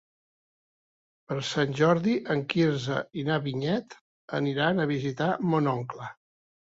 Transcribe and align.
Per 1.31 1.35
Sant 1.49 1.75
Jordi 1.79 2.15
en 2.35 2.41
Quirze 2.53 2.97
i 3.23 3.25
na 3.27 3.37
Vinyet 3.43 3.97
aniran 4.39 4.81
a 4.81 4.89
visitar 4.93 5.29
mon 5.53 5.71
oncle. 5.73 6.09